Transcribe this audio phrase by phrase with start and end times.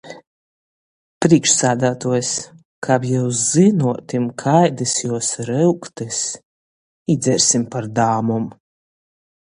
[1.25, 2.31] Prīkšsādātuojs:-
[2.87, 6.23] Kab jius zynuotim, kaidys juos ryugtys...
[7.17, 8.49] Izdzersim par dāmom!